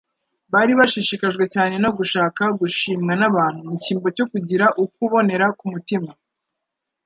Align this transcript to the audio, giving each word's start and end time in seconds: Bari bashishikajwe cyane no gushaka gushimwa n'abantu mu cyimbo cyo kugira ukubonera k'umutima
Bari 0.53 0.73
bashishikajwe 0.79 1.43
cyane 1.53 1.75
no 1.83 1.89
gushaka 1.97 2.43
gushimwa 2.59 3.13
n'abantu 3.19 3.59
mu 3.69 3.75
cyimbo 3.83 4.07
cyo 4.15 4.25
kugira 4.31 4.65
ukubonera 4.83 5.45
k'umutima 5.57 6.11